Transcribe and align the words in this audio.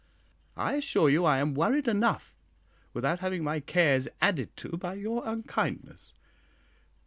I 0.57 0.73
assure 0.77 1.11
you 1.11 1.25
I 1.25 1.37
am 1.37 1.53
worried 1.53 1.87
enough 1.87 2.33
without 2.91 3.19
having 3.19 3.43
my 3.43 3.59
cares 3.59 4.07
added 4.19 4.49
to 4.57 4.69
by 4.69 4.95
your 4.95 5.21
unkindness. 5.27 6.13